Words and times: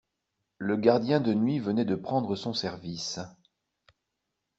Le 0.57 0.77
gardien 0.77 1.19
de 1.21 1.31
nuit 1.35 1.59
venait 1.59 1.85
de 1.85 1.93
prendre 1.95 2.35
son 2.35 2.55
service. 2.55 3.19